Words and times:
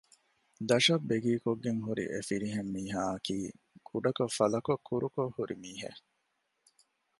ދަށަށް 0.67 1.05
ބެގީކޮށްގެން 1.09 1.81
ހުރި 1.85 2.05
އެފިރިހެން 2.13 2.69
މީހާއަކީ 2.75 3.37
ކުޑަކޮށް 3.87 4.35
ފަލަކޮށް 4.37 4.85
ކުރުކޮށް 4.87 5.33
ހުރި 5.35 5.55
މީހެއް 5.63 6.01